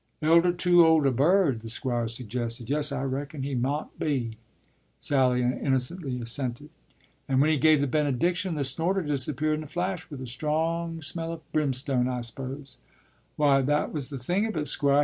[0.23, 2.71] ”“Elder too old a bird?” the Squire suggested.
[2.71, 4.35] “Yes, I reckon he mought been,”
[4.97, 6.71] Sally innocently assented.
[7.29, 11.03] “And when he gave the benediction, the snorter disappeared in a flash, with a strong
[11.03, 12.77] smell of brimstone, I suppose?”
[13.35, 14.99] “Why, that was the thing of it, Squire.